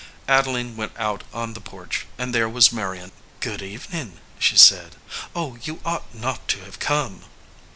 [0.27, 3.11] Adeline went out on the porch, and there was Marion.
[3.39, 4.95] "Good evening," she said.
[5.35, 7.21] "Oh, you ought not to have come